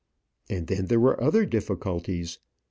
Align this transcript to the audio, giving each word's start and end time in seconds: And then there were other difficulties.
And 0.49 0.65
then 0.65 0.87
there 0.87 0.99
were 0.99 1.21
other 1.23 1.45
difficulties. 1.45 2.39